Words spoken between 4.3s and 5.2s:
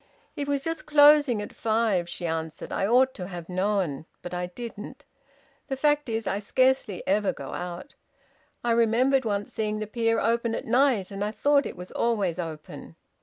I didn't.